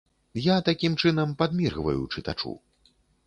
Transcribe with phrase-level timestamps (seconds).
[0.43, 2.57] Я такім чынам падміргваю чытачу.